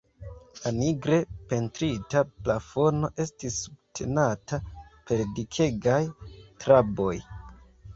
La 0.61 0.69
nigre 0.77 1.19
pentrita 1.51 2.23
plafono 2.47 3.11
estis 3.27 3.61
subtenata 3.67 4.63
per 4.89 5.27
dikegaj 5.41 6.05
traboj. 6.67 7.17